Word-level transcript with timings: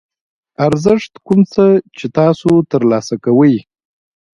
ارزښت 0.67 1.13
کوم 1.25 1.41
څه 1.53 1.63
چې 1.97 2.05
تاسو 2.17 2.49
ترلاسه 2.71 3.15
کوئ. 3.25 3.55